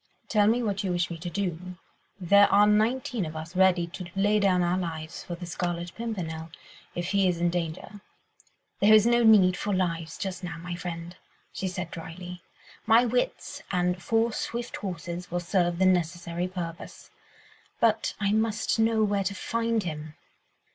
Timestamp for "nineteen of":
2.65-3.35